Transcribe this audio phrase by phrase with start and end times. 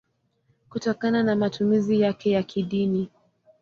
[0.69, 3.09] kutokana na matumizi yake ya kidini.